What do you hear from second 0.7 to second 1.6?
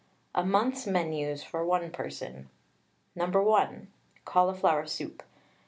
MENUS